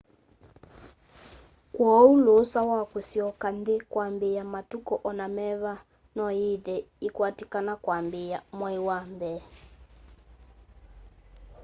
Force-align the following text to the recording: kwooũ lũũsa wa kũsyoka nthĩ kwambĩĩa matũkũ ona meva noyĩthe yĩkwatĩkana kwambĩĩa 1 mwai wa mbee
kwooũ 1.73 2.13
lũũsa 2.25 2.59
wa 2.71 2.81
kũsyoka 2.91 3.47
nthĩ 3.57 3.75
kwambĩĩa 3.91 4.43
matũkũ 4.53 4.93
ona 5.09 5.25
meva 5.37 5.73
noyĩthe 6.15 6.75
yĩkwatĩkana 7.05 7.73
kwambĩĩa 7.85 8.37
1 8.49 8.57
mwai 8.57 8.79
wa 8.87 8.99
mbee 9.13 9.41